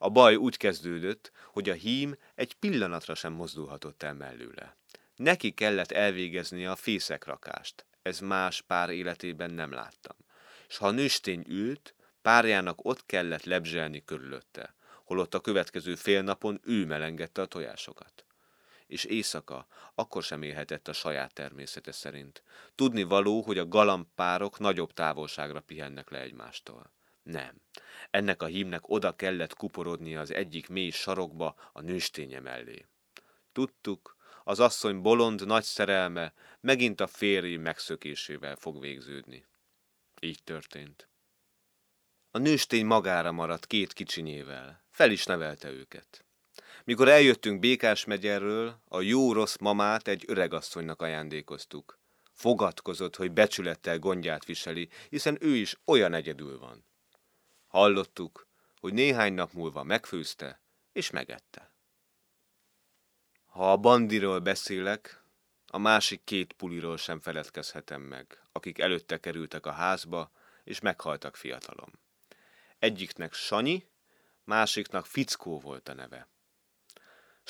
A 0.02 0.08
baj 0.08 0.34
úgy 0.34 0.56
kezdődött, 0.56 1.32
hogy 1.52 1.68
a 1.68 1.74
hím 1.74 2.16
egy 2.34 2.54
pillanatra 2.54 3.14
sem 3.14 3.32
mozdulhatott 3.32 4.02
el 4.02 4.14
mellőle. 4.14 4.76
Neki 5.16 5.50
kellett 5.50 5.92
elvégezni 5.92 6.66
a 6.66 6.76
fészekrakást, 6.76 7.86
ez 8.02 8.20
más 8.20 8.62
pár 8.62 8.90
életében 8.90 9.50
nem 9.50 9.72
láttam. 9.72 10.16
És 10.68 10.76
ha 10.76 10.86
a 10.86 10.90
nőstény 10.90 11.44
ült, 11.48 11.94
párjának 12.22 12.84
ott 12.84 13.06
kellett 13.06 13.44
lebzselni 13.44 14.04
körülötte, 14.04 14.74
holott 15.04 15.34
a 15.34 15.40
következő 15.40 15.94
fél 15.94 16.22
napon 16.22 16.60
ő 16.64 16.86
melengette 16.86 17.42
a 17.42 17.46
tojásokat. 17.46 18.24
És 18.86 19.04
éjszaka 19.04 19.66
akkor 19.94 20.22
sem 20.22 20.42
élhetett 20.42 20.88
a 20.88 20.92
saját 20.92 21.32
természete 21.32 21.92
szerint. 21.92 22.42
Tudni 22.74 23.02
való, 23.02 23.40
hogy 23.40 23.58
a 23.58 23.68
galambpárok 23.68 24.58
nagyobb 24.58 24.92
távolságra 24.92 25.60
pihennek 25.60 26.10
le 26.10 26.20
egymástól. 26.20 26.98
Nem. 27.22 27.60
Ennek 28.10 28.42
a 28.42 28.46
hímnek 28.46 28.88
oda 28.88 29.16
kellett 29.16 29.54
kuporodnia 29.54 30.20
az 30.20 30.32
egyik 30.32 30.68
mély 30.68 30.90
sarokba 30.90 31.54
a 31.72 31.80
nősténye 31.80 32.40
mellé. 32.40 32.86
Tudtuk, 33.52 34.16
az 34.44 34.60
asszony 34.60 35.00
bolond 35.00 35.46
nagy 35.46 35.64
szerelme 35.64 36.32
megint 36.60 37.00
a 37.00 37.06
férj 37.06 37.56
megszökésével 37.56 38.56
fog 38.56 38.80
végződni. 38.80 39.46
Így 40.20 40.42
történt. 40.44 41.08
A 42.30 42.38
nőstény 42.38 42.86
magára 42.86 43.32
maradt 43.32 43.66
két 43.66 43.92
kicsinyével, 43.92 44.84
fel 44.90 45.10
is 45.10 45.24
nevelte 45.24 45.70
őket. 45.70 46.24
Mikor 46.84 47.08
eljöttünk 47.08 47.60
Békás 47.60 48.04
megyerről, 48.04 48.80
a 48.84 49.00
jó-rossz 49.00 49.56
mamát 49.56 50.08
egy 50.08 50.24
öregasszonynak 50.26 51.02
ajándékoztuk. 51.02 51.98
Fogadkozott, 52.32 53.16
hogy 53.16 53.32
becsülettel 53.32 53.98
gondját 53.98 54.44
viseli, 54.44 54.88
hiszen 55.08 55.36
ő 55.40 55.54
is 55.54 55.76
olyan 55.84 56.14
egyedül 56.14 56.58
van. 56.58 56.84
Hallottuk, 57.70 58.46
hogy 58.80 58.92
néhány 58.92 59.32
nap 59.32 59.52
múlva 59.52 59.82
megfőzte 59.82 60.60
és 60.92 61.10
megette. 61.10 61.70
Ha 63.46 63.72
a 63.72 63.76
bandiról 63.76 64.38
beszélek, 64.38 65.22
a 65.66 65.78
másik 65.78 66.24
két 66.24 66.52
puliról 66.52 66.96
sem 66.96 67.20
feledkezhetem 67.20 68.02
meg, 68.02 68.42
akik 68.52 68.78
előtte 68.78 69.20
kerültek 69.20 69.66
a 69.66 69.72
házba, 69.72 70.30
és 70.64 70.80
meghaltak 70.80 71.36
fiatalom. 71.36 71.90
Egyiknek 72.78 73.32
Sanyi, 73.32 73.86
másiknak 74.44 75.06
Fickó 75.06 75.60
volt 75.60 75.88
a 75.88 75.94
neve. 75.94 76.28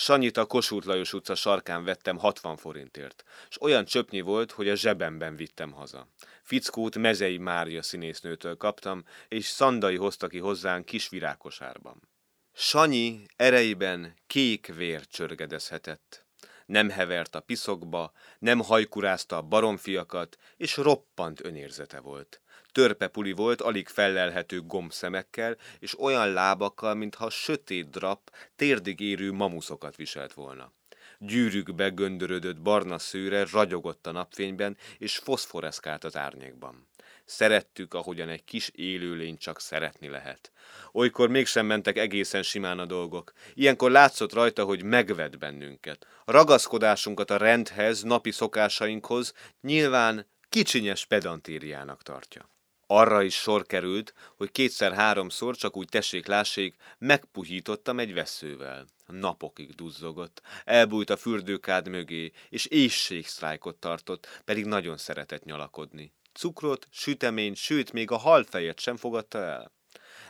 Sanyit 0.00 0.36
a 0.36 0.44
Kossuth 0.44 0.86
Lajos 0.86 1.12
utca 1.12 1.34
sarkán 1.34 1.84
vettem 1.84 2.18
60 2.18 2.56
forintért, 2.56 3.24
és 3.48 3.62
olyan 3.62 3.84
csöpnyi 3.84 4.20
volt, 4.20 4.52
hogy 4.52 4.68
a 4.68 4.74
zsebemben 4.74 5.36
vittem 5.36 5.72
haza. 5.72 6.08
Fickót 6.42 6.96
Mezei 6.96 7.38
Mária 7.38 7.82
színésznőtől 7.82 8.56
kaptam, 8.56 9.04
és 9.28 9.44
Szandai 9.44 9.96
hozta 9.96 10.26
ki 10.26 10.38
hozzánk 10.38 10.84
kis 10.84 11.08
virákosárban. 11.08 12.08
Sanyi 12.52 13.26
erejében 13.36 14.14
kék 14.26 14.74
vér 14.74 15.06
csörgedezhetett. 15.06 16.26
Nem 16.66 16.90
hevert 16.90 17.34
a 17.34 17.40
piszokba, 17.40 18.12
nem 18.38 18.60
hajkurázta 18.60 19.36
a 19.36 19.42
baromfiakat, 19.42 20.36
és 20.56 20.76
roppant 20.76 21.44
önérzete 21.44 22.00
volt. 22.00 22.40
Törpe 22.72 23.08
puli 23.08 23.32
volt, 23.32 23.60
alig 23.60 23.88
fellelhető 23.88 24.60
gombszemekkel, 24.60 25.56
és 25.78 26.00
olyan 26.00 26.32
lábakkal, 26.32 26.94
mintha 26.94 27.30
sötét 27.30 27.90
drap, 27.90 28.30
térdig 28.56 29.00
érő 29.00 29.32
mamuszokat 29.32 29.96
viselt 29.96 30.32
volna. 30.32 30.72
Gyűrűkbe 31.18 31.88
göndörödött 31.88 32.60
barna 32.60 32.98
szőre 32.98 33.46
ragyogott 33.52 34.06
a 34.06 34.12
napfényben, 34.12 34.76
és 34.98 35.16
foszforeszkált 35.16 36.04
az 36.04 36.16
árnyékban. 36.16 36.88
Szerettük, 37.24 37.94
ahogyan 37.94 38.28
egy 38.28 38.44
kis 38.44 38.68
élőlény 38.68 39.38
csak 39.38 39.60
szeretni 39.60 40.08
lehet. 40.08 40.52
Olykor 40.92 41.28
mégsem 41.28 41.66
mentek 41.66 41.96
egészen 41.96 42.42
simán 42.42 42.78
a 42.78 42.86
dolgok. 42.86 43.32
Ilyenkor 43.54 43.90
látszott 43.90 44.32
rajta, 44.32 44.64
hogy 44.64 44.82
megved 44.82 45.38
bennünket. 45.38 46.06
A 46.24 46.32
ragaszkodásunkat 46.32 47.30
a 47.30 47.36
rendhez, 47.36 48.02
napi 48.02 48.30
szokásainkhoz 48.30 49.32
nyilván 49.60 50.26
kicsinyes 50.48 51.04
pedantériának 51.06 52.02
tartja 52.02 52.48
arra 52.92 53.22
is 53.22 53.34
sor 53.34 53.66
került, 53.66 54.14
hogy 54.36 54.52
kétszer-háromszor, 54.52 55.56
csak 55.56 55.76
úgy 55.76 55.88
tessék-lássék, 55.88 56.76
megpuhítottam 56.98 57.98
egy 57.98 58.14
veszővel. 58.14 58.86
Napokig 59.06 59.74
duzzogott, 59.74 60.42
elbújt 60.64 61.10
a 61.10 61.16
fürdőkád 61.16 61.88
mögé, 61.88 62.32
és 62.48 62.66
éjségsztrájkot 62.66 63.76
tartott, 63.76 64.42
pedig 64.44 64.64
nagyon 64.64 64.96
szeretett 64.96 65.44
nyalakodni. 65.44 66.12
Cukrot, 66.32 66.86
süteményt, 66.90 67.56
sőt, 67.56 67.92
még 67.92 68.10
a 68.10 68.16
halfejet 68.16 68.80
sem 68.80 68.96
fogadta 68.96 69.38
el. 69.38 69.72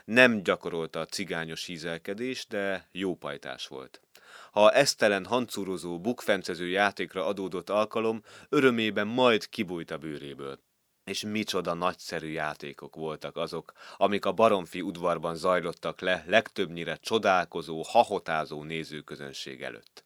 Nem 0.04 0.42
gyakorolta 0.42 1.00
a 1.00 1.06
cigányos 1.06 1.64
hízelkedés, 1.64 2.46
de 2.46 2.88
jó 2.92 3.14
pajtás 3.14 3.66
volt. 3.66 4.00
Ha 4.52 4.72
esztelen 4.72 5.24
hancurozó, 5.24 6.00
bukfencező 6.00 6.68
játékra 6.68 7.26
adódott 7.26 7.70
alkalom, 7.70 8.22
örömében 8.48 9.06
majd 9.06 9.48
kibújt 9.48 9.90
a 9.90 9.98
bőréből. 9.98 10.68
És 11.10 11.20
micsoda 11.22 11.74
nagyszerű 11.74 12.28
játékok 12.28 12.94
voltak 12.94 13.36
azok, 13.36 13.72
amik 13.96 14.24
a 14.24 14.32
baromfi 14.32 14.80
udvarban 14.80 15.34
zajlottak 15.34 16.00
le 16.00 16.24
legtöbbnyire 16.26 16.96
csodálkozó, 16.96 17.82
hahotázó 17.82 18.62
nézőközönség 18.62 19.62
előtt. 19.62 20.04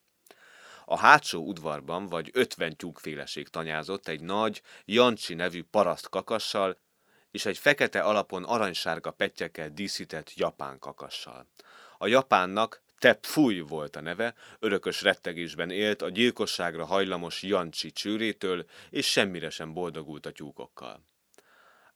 A 0.85 0.99
hátsó 0.99 1.47
udvarban 1.47 2.07
vagy 2.07 2.31
ötven 2.33 2.77
tyúkféleség 2.77 3.49
tanyázott 3.49 4.09
egy 4.09 4.21
nagy, 4.21 4.63
Jancsi 4.85 5.35
nevű 5.35 5.63
paraszt 5.63 6.09
kakassal, 6.09 6.79
és 7.31 7.47
egy 7.47 7.59
fekete 7.59 8.01
alapon 8.01 8.45
aranysárga 8.45 9.11
pettyekkel 9.11 9.69
díszített 9.69 10.35
japán 10.35 10.79
kakassal. 10.79 11.47
A 11.99 12.07
japánnak 12.07 12.83
Tepp 12.99 13.25
Fúj 13.25 13.59
volt 13.59 13.97
a 13.97 14.01
neve, 14.01 14.35
örökös 14.59 15.03
rettegésben 15.03 15.71
élt 15.71 16.03
a 16.03 16.09
gyilkosságra 16.09 16.85
hajlamos 16.85 17.43
Jancsi 17.43 17.93
csőrétől, 17.93 18.65
és 18.91 19.11
semmire 19.11 19.51
sem 19.51 19.73
boldogult 19.73 20.27
a 20.27 20.33
tyúkokkal. 20.33 21.05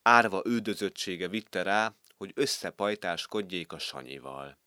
Árva 0.02 0.42
ődözöttsége 0.44 1.28
vitte 1.28 1.62
rá, 1.62 1.94
hogy 2.16 2.32
összepajtáskodjék 2.34 3.72
a 3.72 3.78
Sanyival. 3.78 4.58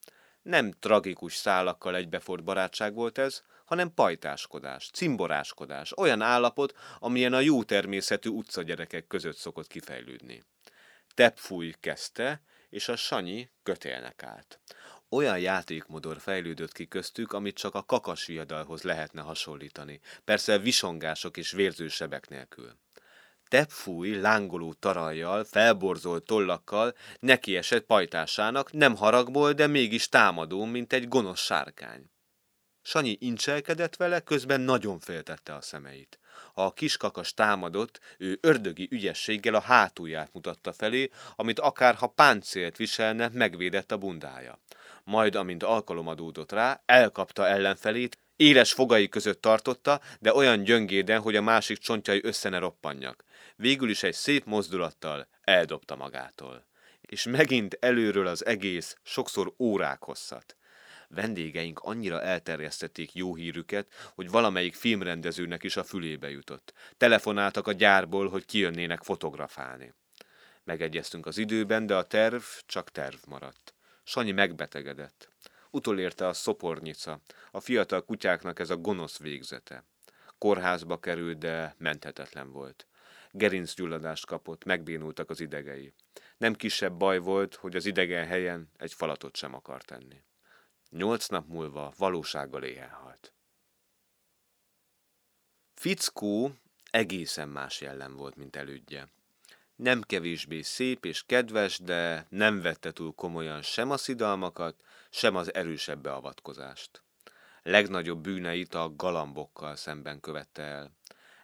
Nem 0.42 0.72
tragikus 0.80 1.36
szálakkal 1.36 1.96
egybefort 1.96 2.44
barátság 2.44 2.94
volt 2.94 3.18
ez, 3.18 3.44
hanem 3.66 3.94
pajtáskodás, 3.94 4.90
cimboráskodás, 4.94 5.98
olyan 5.98 6.22
állapot, 6.22 6.78
amilyen 7.00 7.34
a 7.34 7.40
jó 7.40 7.64
természetű 7.64 8.30
utcagyerekek 8.30 9.08
között 9.08 9.38
szokott 9.38 9.68
kifejlődni. 9.68 10.44
Teppfúj 11.14 11.74
kezdte, 11.80 12.42
és 12.70 12.88
a 12.88 12.96
Sanyi 12.96 13.50
kötélnek 13.64 14.24
állt 14.24 14.60
olyan 15.12 15.40
játékmodor 15.40 16.20
fejlődött 16.20 16.72
ki 16.72 16.88
köztük, 16.88 17.34
amit 17.34 17.56
csak 17.56 17.76
a 17.76 17.84
kakasviadalhoz 17.84 18.82
lehetne 18.82 19.22
hasonlítani, 19.22 20.00
persze 20.24 20.58
visongások 20.58 21.38
és 21.38 21.52
vérző 21.52 21.88
sebek 21.88 22.30
nélkül. 22.30 22.78
Teppfúj 23.48 24.16
lángoló 24.16 24.74
tarajjal, 24.74 25.44
felborzolt 25.44 26.26
tollakkal 26.26 26.96
nekiesett 27.20 27.86
pajtásának, 27.86 28.72
nem 28.72 28.96
haragból, 28.96 29.54
de 29.54 29.68
mégis 29.68 30.10
támadó, 30.10 30.66
mint 30.66 30.94
egy 30.94 31.08
gonosz 31.08 31.42
sárkány. 31.42 32.10
Sanyi 32.82 33.18
incselkedett 33.20 33.96
vele, 33.96 34.20
közben 34.20 34.62
nagyon 34.62 35.00
féltette 35.00 35.56
a 35.56 35.62
szemeit. 35.62 36.20
A 36.54 36.74
kiskakas 36.74 37.34
támadott, 37.34 38.00
ő 38.18 38.38
ördögi 38.42 38.88
ügyességgel 38.92 39.56
a 39.56 39.62
hátulját 39.62 40.34
mutatta 40.34 40.74
felé, 40.74 41.10
amit 41.36 41.60
akár 41.60 41.96
ha 41.96 42.08
páncélt 42.08 42.78
viselne, 42.78 43.30
megvédett 43.34 43.92
a 43.92 43.98
bundája 43.98 44.60
majd 45.04 45.36
amint 45.36 45.64
alkalom 45.64 46.08
adódott 46.08 46.52
rá, 46.52 46.82
elkapta 46.86 47.48
ellenfelét, 47.48 48.18
éles 48.36 48.74
fogai 48.74 49.10
között 49.10 49.42
tartotta, 49.42 50.02
de 50.20 50.34
olyan 50.34 50.64
gyöngéden, 50.64 51.22
hogy 51.22 51.36
a 51.36 51.42
másik 51.42 51.78
csontjai 51.78 52.20
össze 52.24 52.50
ne 52.50 52.58
roppanjak. 52.58 53.24
Végül 53.56 53.90
is 53.90 54.04
egy 54.04 54.14
szép 54.14 54.46
mozdulattal 54.46 55.28
eldobta 55.42 55.96
magától. 55.96 56.66
És 57.02 57.24
megint 57.24 57.78
előről 57.80 58.28
az 58.28 58.46
egész, 58.46 58.96
sokszor 59.04 59.54
órák 59.60 60.04
hosszat. 60.04 60.56
Vendégeink 61.08 61.80
annyira 61.80 62.22
elterjesztették 62.22 63.14
jó 63.14 63.36
hírüket, 63.36 63.88
hogy 64.16 64.30
valamelyik 64.30 64.76
filmrendezőnek 64.76 65.64
is 65.64 65.78
a 65.78 65.84
fülébe 65.84 66.30
jutott. 66.30 66.74
Telefonáltak 66.98 67.68
a 67.68 67.72
gyárból, 67.72 68.30
hogy 68.30 68.46
kijönnének 68.46 69.04
fotografálni. 69.04 69.94
Megegyeztünk 70.64 71.26
az 71.26 71.38
időben, 71.38 71.86
de 71.86 71.96
a 71.96 72.04
terv 72.04 72.42
csak 72.66 72.92
terv 72.92 73.18
maradt. 73.28 73.71
Sanyi 74.12 74.32
megbetegedett. 74.32 75.30
Utolérte 75.70 76.28
a 76.28 76.34
szopornyica, 76.34 77.20
a 77.52 77.60
fiatal 77.60 78.06
kutyáknak 78.06 78.60
ez 78.60 78.70
a 78.70 78.78
gonosz 78.78 79.18
végzete. 79.20 79.84
Kórházba 80.38 81.00
került, 81.00 81.38
de 81.38 81.76
menthetetlen 81.78 82.52
volt. 82.52 82.88
Gerincgyulladást 83.32 84.26
kapott, 84.26 84.64
megbénultak 84.64 85.30
az 85.30 85.40
idegei. 85.40 85.94
Nem 86.38 86.54
kisebb 86.54 86.94
baj 86.94 87.20
volt, 87.20 87.56
hogy 87.56 87.76
az 87.76 87.86
idegen 87.86 88.26
helyen 88.26 88.70
egy 88.78 88.94
falatot 88.94 89.36
sem 89.36 89.54
akart 89.54 89.86
tenni. 89.86 90.24
Nyolc 90.90 91.28
nap 91.28 91.48
múlva 91.48 91.94
valósággal 91.98 92.64
éhen 92.64 92.90
halt. 92.90 93.34
Fickó 95.74 96.52
egészen 96.90 97.50
más 97.50 97.82
jellem 97.82 98.16
volt, 98.16 98.36
mint 98.36 98.56
elődje. 98.56 99.10
Nem 99.82 100.02
kevésbé 100.02 100.62
szép 100.62 101.06
és 101.06 101.24
kedves, 101.26 101.80
de 101.80 102.26
nem 102.30 102.62
vette 102.62 102.92
túl 102.92 103.14
komolyan 103.14 103.62
sem 103.62 103.92
a 103.92 103.98
szidalmakat, 103.98 104.76
sem 105.10 105.36
az 105.36 105.54
erősebb 105.54 106.02
beavatkozást. 106.02 107.04
Legnagyobb 107.64 108.22
bűneit 108.22 108.74
a 108.74 108.94
galambokkal 108.96 109.76
szemben 109.76 110.20
követte 110.20 110.62
el. 110.62 110.92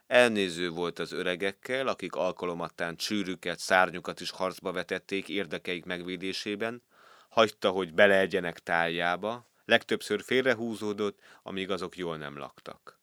Elnéző 0.06 0.70
volt 0.70 0.98
az 0.98 1.12
öregekkel, 1.12 1.88
akik 1.88 2.14
alkalomattán 2.14 2.96
csűrüket, 2.96 3.58
szárnyukat 3.58 4.20
is 4.20 4.30
harcba 4.30 4.72
vetették 4.72 5.28
érdekeik 5.28 5.84
megvédésében, 5.84 6.82
hagyta, 7.28 7.70
hogy 7.70 7.94
beleegyenek 7.94 8.58
tájjába, 8.58 9.46
legtöbbször 9.64 10.22
félrehúzódott, 10.22 11.18
amíg 11.42 11.70
azok 11.70 11.96
jól 11.96 12.16
nem 12.16 12.38
laktak. 12.38 12.97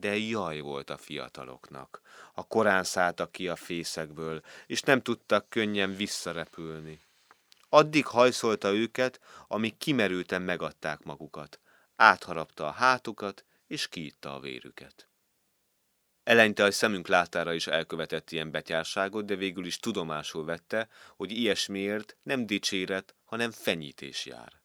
De 0.00 0.16
jaj 0.16 0.60
volt 0.60 0.90
a 0.90 0.96
fiataloknak. 0.96 2.00
A 2.34 2.46
korán 2.46 2.84
szálltak 2.84 3.32
ki 3.32 3.48
a 3.48 3.56
fészekből, 3.56 4.42
és 4.66 4.80
nem 4.80 5.02
tudtak 5.02 5.48
könnyen 5.48 5.96
visszarepülni. 5.96 7.00
Addig 7.68 8.06
hajszolta 8.06 8.72
őket, 8.72 9.20
amíg 9.48 9.76
kimerülten 9.76 10.42
megadták 10.42 11.02
magukat. 11.02 11.60
Átharapta 11.96 12.66
a 12.66 12.70
hátukat, 12.70 13.44
és 13.66 13.88
kiitta 13.88 14.34
a 14.34 14.40
vérüket. 14.40 15.08
Eleinte 16.24 16.64
a 16.64 16.70
szemünk 16.70 17.08
látára 17.08 17.52
is 17.52 17.66
elkövetett 17.66 18.30
ilyen 18.30 18.50
betyárságot, 18.50 19.24
de 19.24 19.34
végül 19.34 19.66
is 19.66 19.78
tudomásul 19.78 20.44
vette, 20.44 20.88
hogy 21.16 21.30
ilyesmiért 21.30 22.16
nem 22.22 22.46
dicséret, 22.46 23.14
hanem 23.24 23.50
fenyítés 23.50 24.26
jár. 24.26 24.57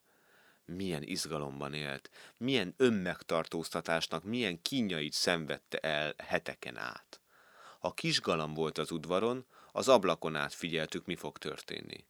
Milyen 0.66 1.04
izgalomban 1.04 1.74
élt, 1.74 2.10
milyen 2.38 2.74
önmegtartóztatásnak, 2.78 4.24
milyen 4.24 4.62
kínjait 4.62 5.14
szenvedte 5.14 5.78
el 5.78 6.14
heteken 6.18 6.78
át. 6.78 7.22
Ha 7.80 7.92
kis 7.92 8.22
galam 8.22 8.54
volt 8.54 8.78
az 8.78 8.92
udvaron, 8.92 9.46
az 9.72 9.88
ablakon 9.88 10.36
át 10.36 10.54
figyeltük, 10.54 11.06
mi 11.06 11.16
fog 11.16 11.38
történni. 11.38 12.06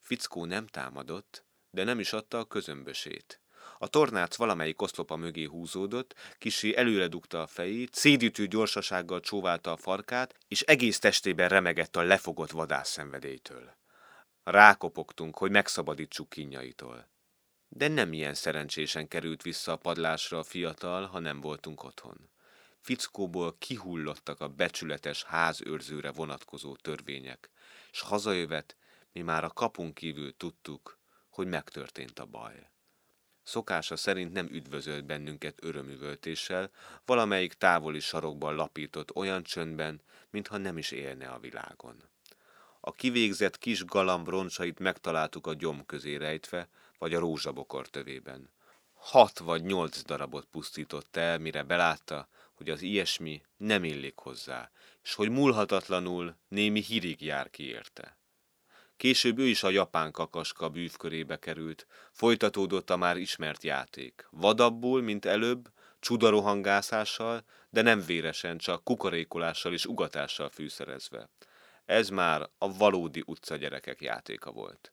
Fickó 0.00 0.44
nem 0.44 0.66
támadott, 0.66 1.44
de 1.70 1.84
nem 1.84 1.98
is 1.98 2.12
adta 2.12 2.38
a 2.38 2.44
közömbösét. 2.44 3.40
A 3.78 3.88
tornác 3.88 4.36
valamelyik 4.36 4.82
oszlopa 4.82 5.16
mögé 5.16 5.44
húzódott, 5.44 6.14
kisé 6.38 6.76
előre 6.76 7.06
dugta 7.06 7.42
a 7.42 7.46
fejét, 7.46 7.94
szédítő 7.94 8.46
gyorsasággal 8.46 9.20
csóválta 9.20 9.72
a 9.72 9.76
farkát, 9.76 10.34
és 10.48 10.60
egész 10.60 10.98
testében 10.98 11.48
remegett 11.48 11.96
a 11.96 12.02
lefogott 12.02 12.50
vadászszenvedélytől. 12.50 13.76
Rákopogtunk, 14.44 15.38
hogy 15.38 15.50
megszabadítsuk 15.50 16.28
kínjaitól. 16.28 17.08
De 17.68 17.88
nem 17.88 18.12
ilyen 18.12 18.34
szerencsésen 18.34 19.08
került 19.08 19.42
vissza 19.42 19.72
a 19.72 19.76
padlásra 19.76 20.38
a 20.38 20.42
fiatal, 20.42 21.06
ha 21.06 21.18
nem 21.18 21.40
voltunk 21.40 21.84
otthon. 21.84 22.28
Fickóból 22.80 23.56
kihullottak 23.58 24.40
a 24.40 24.48
becsületes 24.48 25.22
házőrzőre 25.22 26.10
vonatkozó 26.10 26.76
törvények, 26.76 27.50
s 27.90 28.00
hazajövet 28.00 28.76
mi 29.12 29.20
már 29.20 29.44
a 29.44 29.48
kapunk 29.48 29.94
kívül 29.94 30.36
tudtuk, 30.36 30.98
hogy 31.28 31.46
megtörtént 31.46 32.18
a 32.18 32.26
baj. 32.26 32.70
Szokása 33.42 33.96
szerint 33.96 34.32
nem 34.32 34.48
üdvözölt 34.50 35.04
bennünket 35.04 35.64
örömüvöltéssel, 35.64 36.70
valamelyik 37.04 37.52
távoli 37.52 38.00
sarokban 38.00 38.54
lapított 38.54 39.16
olyan 39.16 39.42
csöndben, 39.42 40.02
mintha 40.30 40.56
nem 40.56 40.78
is 40.78 40.90
élne 40.90 41.28
a 41.28 41.38
világon. 41.38 42.02
A 42.80 42.92
kivégzett 42.92 43.58
kis 43.58 43.84
galamb 43.84 44.28
roncsait 44.28 44.78
megtaláltuk 44.78 45.46
a 45.46 45.54
gyom 45.54 45.86
közé 45.86 46.14
rejtve, 46.14 46.68
vagy 46.98 47.14
a 47.14 47.18
rózsabokor 47.18 47.88
tövében. 47.88 48.50
Hat 48.94 49.38
vagy 49.38 49.62
nyolc 49.62 50.02
darabot 50.02 50.44
pusztított 50.44 51.16
el, 51.16 51.38
mire 51.38 51.62
belátta, 51.62 52.28
hogy 52.54 52.70
az 52.70 52.82
ilyesmi 52.82 53.42
nem 53.56 53.84
illik 53.84 54.18
hozzá, 54.18 54.70
és 55.02 55.14
hogy 55.14 55.30
múlhatatlanul 55.30 56.36
némi 56.48 56.80
hírig 56.80 57.22
jár 57.22 57.50
ki 57.50 57.68
érte. 57.68 58.18
Később 58.96 59.38
ő 59.38 59.46
is 59.46 59.62
a 59.62 59.70
japán 59.70 60.12
kakaska 60.12 60.68
bűvkörébe 60.68 61.38
került, 61.38 61.86
folytatódott 62.12 62.90
a 62.90 62.96
már 62.96 63.16
ismert 63.16 63.62
játék. 63.62 64.26
Vadabbul, 64.30 65.02
mint 65.02 65.24
előbb, 65.24 65.72
csudarohangászással, 66.00 67.44
de 67.70 67.82
nem 67.82 68.00
véresen, 68.00 68.58
csak 68.58 68.84
kukorékolással 68.84 69.72
és 69.72 69.86
ugatással 69.86 70.48
fűszerezve. 70.48 71.30
Ez 71.84 72.08
már 72.08 72.48
a 72.58 72.76
valódi 72.76 73.22
utcagyerekek 73.26 74.00
játéka 74.00 74.52
volt. 74.52 74.92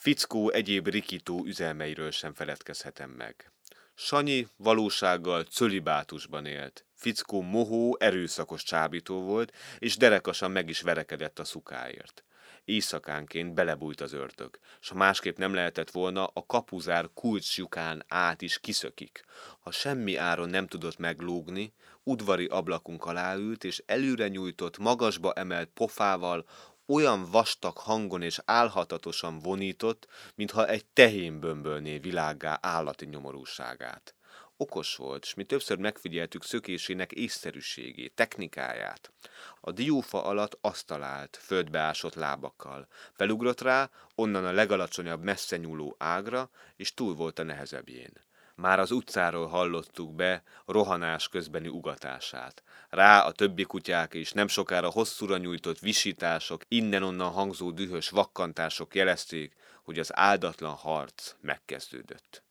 Fickó 0.00 0.50
egyéb 0.50 0.88
rikító 0.88 1.44
üzelmeiről 1.44 2.10
sem 2.10 2.34
feledkezhetem 2.34 3.10
meg. 3.10 3.52
Sanyi 3.94 4.46
valósággal 4.56 5.42
cölibátusban 5.42 6.46
élt. 6.46 6.84
Fickó 6.94 7.40
mohó, 7.42 7.96
erőszakos 7.98 8.62
csábító 8.62 9.22
volt, 9.22 9.52
és 9.78 9.96
derekasan 9.96 10.50
meg 10.50 10.68
is 10.68 10.80
verekedett 10.80 11.38
a 11.38 11.44
szukáért. 11.44 12.24
Éjszakánként 12.64 13.54
belebújt 13.54 14.00
az 14.00 14.12
ördög, 14.12 14.58
s 14.80 14.88
ha 14.88 14.94
másképp 14.94 15.36
nem 15.36 15.54
lehetett 15.54 15.90
volna, 15.90 16.26
a 16.26 16.46
kapuzár 16.46 17.08
kulcsjukán 17.14 18.04
át 18.08 18.42
is 18.42 18.58
kiszökik. 18.58 19.24
Ha 19.58 19.70
semmi 19.70 20.16
áron 20.16 20.48
nem 20.48 20.66
tudott 20.66 20.98
meglógni, 20.98 21.72
udvari 22.02 22.46
ablakunk 22.46 23.04
alá 23.04 23.34
ült, 23.34 23.64
és 23.64 23.82
előre 23.86 24.28
nyújtott, 24.28 24.78
magasba 24.78 25.32
emelt 25.32 25.68
pofával 25.68 26.46
olyan 26.90 27.30
vastag 27.30 27.76
hangon 27.76 28.22
és 28.22 28.40
álhatatosan 28.44 29.38
vonított, 29.38 30.06
mintha 30.34 30.66
egy 30.66 30.86
tehén 30.86 31.40
bömbölné 31.40 31.98
világá 31.98 32.58
állati 32.62 33.06
nyomorúságát. 33.06 34.14
Okos 34.56 34.96
volt, 34.96 35.24
s 35.24 35.34
mi 35.34 35.44
többször 35.44 35.78
megfigyeltük 35.78 36.44
szökésének 36.44 37.12
észszerűségét, 37.12 38.14
technikáját. 38.14 39.12
A 39.60 39.72
diófa 39.72 40.24
alatt 40.24 40.58
azt 40.60 40.86
talált, 40.86 41.38
földbeásott 41.42 42.14
lábakkal. 42.14 42.88
Felugrott 43.12 43.60
rá, 43.60 43.90
onnan 44.14 44.44
a 44.44 44.52
legalacsonyabb 44.52 45.22
messze 45.22 45.56
nyúló 45.56 45.94
ágra, 45.98 46.50
és 46.76 46.94
túl 46.94 47.14
volt 47.14 47.38
a 47.38 47.42
nehezebbjén. 47.42 48.12
Már 48.60 48.78
az 48.78 48.90
utcáról 48.90 49.46
hallottuk 49.46 50.14
be 50.14 50.42
rohanás 50.66 51.28
közbeni 51.28 51.68
ugatását. 51.68 52.62
Rá 52.88 53.20
a 53.20 53.32
többi 53.32 53.64
kutyák 53.64 54.14
is 54.14 54.32
nem 54.32 54.48
sokára 54.48 54.90
hosszúra 54.90 55.36
nyújtott 55.36 55.78
visítások, 55.78 56.62
innen-onnan 56.68 57.30
hangzó 57.30 57.70
dühös 57.70 58.08
vakkantások 58.08 58.94
jelezték, 58.94 59.54
hogy 59.82 59.98
az 59.98 60.16
áldatlan 60.16 60.74
harc 60.74 61.34
megkezdődött. 61.40 62.42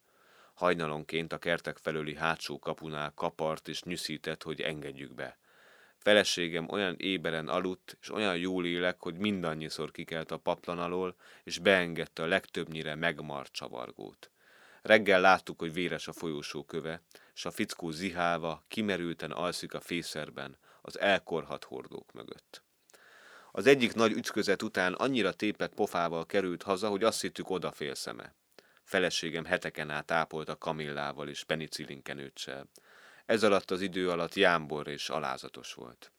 Hajnalonként 0.53 1.33
a 1.33 1.37
kertek 1.37 1.77
felőli 1.77 2.15
hátsó 2.15 2.59
kapunál 2.59 3.11
kapart 3.15 3.67
és 3.67 3.83
nyűszített, 3.83 4.43
hogy 4.43 4.61
engedjük 4.61 5.13
be. 5.13 5.37
Feleségem 5.97 6.69
olyan 6.69 6.95
éberen 6.97 7.47
aludt, 7.47 7.97
és 8.01 8.11
olyan 8.11 8.37
jól 8.37 8.65
élek, 8.65 9.01
hogy 9.01 9.17
mindannyiszor 9.17 9.91
kikelt 9.91 10.31
a 10.31 10.37
paplan 10.37 10.79
alól, 10.79 11.15
és 11.43 11.59
beengedte 11.59 12.23
a 12.23 12.27
legtöbbnyire 12.27 12.95
megmart 12.95 13.51
csavargót. 13.51 14.31
Reggel 14.81 15.21
láttuk, 15.21 15.59
hogy 15.59 15.73
véres 15.73 16.07
a 16.07 16.13
folyósó 16.13 16.63
köve, 16.63 17.01
s 17.33 17.45
a 17.45 17.51
fickó 17.51 17.91
zihálva, 17.91 18.63
kimerülten 18.67 19.31
alszik 19.31 19.73
a 19.73 19.79
fészerben, 19.79 20.57
az 20.81 20.99
elkorhat 20.99 21.63
hordók 21.63 22.11
mögött. 22.11 22.63
Az 23.51 23.65
egyik 23.65 23.93
nagy 23.93 24.11
ütközet 24.11 24.61
után 24.61 24.93
annyira 24.93 25.33
tépett 25.33 25.73
pofával 25.73 26.25
került 26.25 26.63
haza, 26.63 26.89
hogy 26.89 27.03
azt 27.03 27.21
hittük 27.21 27.49
odafél 27.49 27.95
szeme. 27.95 28.33
Feleségem 28.83 29.45
heteken 29.45 29.89
át 29.89 30.11
ápolta 30.11 30.57
kamillával 30.57 31.29
és 31.29 31.43
penicillinkenőccsel. 31.43 32.69
Ez 33.25 33.43
alatt 33.43 33.71
az 33.71 33.81
idő 33.81 34.09
alatt 34.09 34.33
jámbor 34.35 34.87
és 34.87 35.09
alázatos 35.09 35.73
volt. 35.73 36.11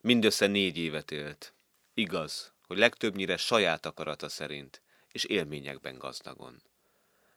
Mindössze 0.00 0.46
négy 0.46 0.76
évet 0.76 1.10
élt. 1.10 1.54
Igaz, 1.94 2.52
hogy 2.66 2.78
legtöbbnyire 2.78 3.36
saját 3.36 3.86
akarata 3.86 4.28
szerint, 4.28 4.82
és 5.12 5.24
élményekben 5.24 5.98
gazdagon. 5.98 6.62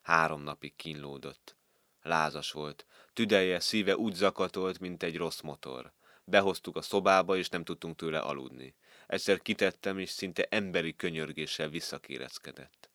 Három 0.01 0.41
napig 0.41 0.75
kínlódott. 0.75 1.55
Lázas 2.01 2.51
volt, 2.51 2.86
tüdeje, 3.13 3.59
szíve 3.59 3.97
úgy 3.97 4.13
zakatolt, 4.13 4.79
mint 4.79 5.03
egy 5.03 5.17
rossz 5.17 5.41
motor. 5.41 5.93
Behoztuk 6.23 6.75
a 6.75 6.81
szobába, 6.81 7.38
és 7.38 7.49
nem 7.49 7.63
tudtunk 7.63 7.95
tőle 7.95 8.19
aludni. 8.19 8.75
Egyszer 9.07 9.41
kitettem, 9.41 9.97
és 9.97 10.09
szinte 10.09 10.47
emberi 10.49 10.95
könyörgéssel 10.95 11.69
visszakéreckedett. 11.69 12.89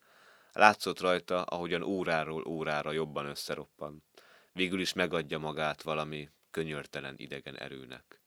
Látszott 0.52 1.00
rajta, 1.00 1.42
ahogyan 1.42 1.82
óráról 1.82 2.44
órára 2.46 2.92
jobban 2.92 3.26
összeroppan. 3.26 4.04
Végül 4.52 4.80
is 4.80 4.92
megadja 4.92 5.38
magát 5.38 5.82
valami 5.82 6.30
könyörtelen 6.50 7.14
idegen 7.16 7.56
erőnek. 7.56 8.20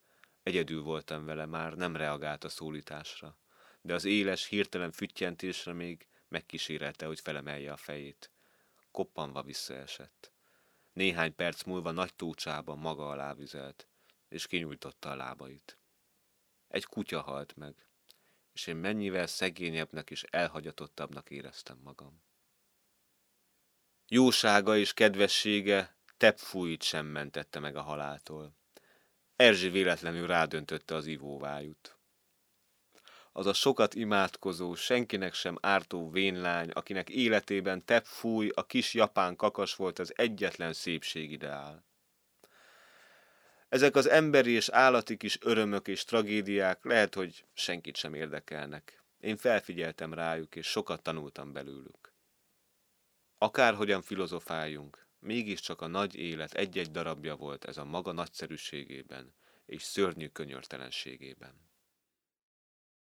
Egyedül 0.44 0.84
voltam 0.84 1.26
vele, 1.26 1.46
már 1.46 1.74
nem 1.74 1.96
reagált 1.96 2.44
a 2.44 2.50
szólításra, 2.50 3.38
de 3.82 3.94
az 3.94 4.06
éles, 4.06 4.46
hirtelen 4.46 4.92
füttyentésre 4.92 5.74
még 5.74 6.08
megkísérelte, 6.32 7.06
hogy 7.06 7.20
felemelje 7.20 7.72
a 7.72 7.78
fejét. 7.78 8.32
Koppanva 8.92 9.42
visszaesett. 9.44 10.32
Néhány 10.94 11.36
perc 11.36 11.64
múlva 11.64 11.92
nagy 11.92 12.14
tócsában 12.14 12.78
maga 12.78 13.10
alá 13.10 13.34
vizelt, 13.34 13.88
és 14.30 14.48
kinyújtotta 14.48 15.10
a 15.10 15.16
lábait. 15.16 15.78
Egy 16.68 16.86
kutya 16.86 17.22
halt 17.22 17.56
meg, 17.56 17.88
és 18.54 18.68
én 18.68 18.76
mennyivel 18.76 19.28
szegényebbnek 19.28 20.10
és 20.10 20.24
elhagyatottabbnak 20.24 21.30
éreztem 21.30 21.78
magam. 21.84 22.24
Jósága 24.08 24.78
és 24.78 24.94
kedvessége 24.94 25.96
teppfújt 26.18 26.84
sem 26.84 27.06
mentette 27.06 27.60
meg 27.60 27.76
a 27.76 27.82
haláltól. 27.82 28.56
Erzsi 29.36 29.70
véletlenül 29.70 30.28
rádöntötte 30.28 30.96
az 30.96 31.06
ivóvájút. 31.06 32.01
Az 33.32 33.46
a 33.46 33.54
sokat 33.54 33.94
imádkozó, 33.94 34.76
senkinek 34.76 35.34
sem 35.34 35.58
ártó 35.62 36.10
vénlány, 36.10 36.70
akinek 36.70 37.10
életében 37.10 37.86
teppfúj, 37.86 38.50
a 38.54 38.66
kis 38.66 38.94
japán 38.94 39.36
kakas 39.36 39.76
volt 39.76 40.00
az 40.00 40.14
egyetlen 40.16 40.74
szépségideál. 40.74 41.86
Ezek 43.70 43.96
az 43.96 44.10
emberi 44.10 44.52
és 44.52 44.70
állati 44.70 45.18
kis 45.18 45.38
örömök 45.42 45.88
és 45.88 46.04
tragédiák 46.04 46.84
lehet, 46.84 47.16
hogy 47.16 47.46
senkit 47.54 47.96
sem 47.96 48.14
érdekelnek. 48.14 49.04
Én 49.20 49.38
felfigyeltem 49.38 50.14
rájuk, 50.14 50.56
és 50.56 50.68
sokat 50.68 51.02
tanultam 51.02 51.52
belőlük. 51.52 52.14
Akárhogyan 53.38 54.02
filozofáljunk, 54.02 55.08
mégiscsak 55.20 55.82
a 55.82 55.88
nagy 55.88 56.16
élet 56.16 56.54
egy-egy 56.54 56.92
darabja 56.92 57.36
volt 57.36 57.66
ez 57.66 57.78
a 57.78 57.86
maga 57.86 58.12
nagyszerűségében 58.12 59.34
és 59.66 59.84
szörnyű 59.84 60.28
könyörtelenségében. 60.28 61.71